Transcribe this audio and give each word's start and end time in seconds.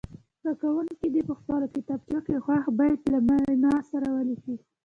زده 0.41 0.53
کوونکي 0.61 1.07
دې 1.13 1.21
په 1.29 1.33
خپلو 1.39 1.65
کتابچو 1.75 2.19
کې 2.25 2.43
خوښ 2.45 2.65
بیت 2.77 3.01
له 3.13 3.19
معنا 3.27 3.75
سره 3.91 4.07
ولیکي. 4.15 4.55